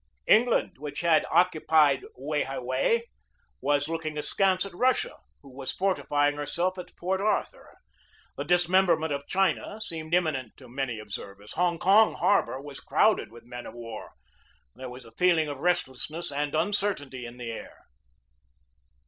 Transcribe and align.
England, 0.25 0.79
which 0.79 1.01
had 1.01 1.27
occupied 1.29 2.03
Wei 2.15 2.41
hai 2.41 2.57
wei, 2.57 3.03
was 3.61 3.87
looking 3.87 4.17
askance 4.17 4.65
at 4.65 4.73
Russia, 4.73 5.15
who 5.43 5.55
was 5.55 5.71
fortifying 5.71 6.37
herself 6.37 6.79
at 6.79 6.95
Port 6.95 7.21
Arthur. 7.21 7.69
The 8.35 8.43
dismemberment 8.45 9.13
of 9.13 9.27
China 9.27 9.79
seemed 9.79 10.15
imminent 10.15 10.57
to 10.57 10.67
many 10.67 10.97
observers. 10.97 11.51
Hong 11.51 11.77
Kong 11.77 12.15
harbor 12.15 12.59
was 12.59 12.79
crowded 12.79 13.31
with 13.31 13.43
men 13.45 13.67
of 13.67 13.75
war; 13.75 14.13
there 14.73 14.89
was 14.89 15.05
a 15.05 15.11
feeling 15.11 15.47
of 15.47 15.59
restlessness 15.59 16.31
and 16.31 16.55
uncertainty 16.55 17.23
in 17.27 17.37
the 17.37 17.51
air. 17.51 17.77